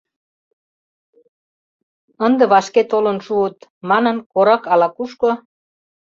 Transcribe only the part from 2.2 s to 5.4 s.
Ынде вашке толын шуыт», Манын, корак ала-кушко